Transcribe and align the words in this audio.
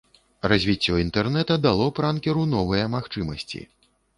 Развіццё 0.51 0.93
інтэрнэта 1.01 1.57
дало 1.67 1.85
пранкеру 1.99 2.49
новыя 2.55 2.89
магчымасці. 2.99 3.65